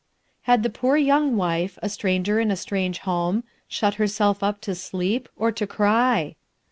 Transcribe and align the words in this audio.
Had 0.49 0.63
the 0.63 0.71
P«W 0.71 1.05
yoong 1.13 1.35
wjfc, 1.35 1.77
a 1.83 1.87
stranger 1.87 2.39
in 2.39 2.49
a 2.49 2.55
strange 2.55 2.97
homo, 3.01 3.43
shut 3.67 3.93
herself 4.01 4.41
up 4.41 4.59
t 4.59 4.71
Q 4.71 4.73
sleep, 4.73 5.29
or 5.37 5.51
to 5.51 5.67
cry 5.67 6.35